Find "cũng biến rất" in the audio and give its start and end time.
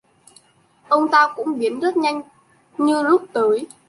1.35-1.97